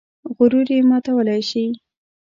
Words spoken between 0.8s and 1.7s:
ماتولی شي.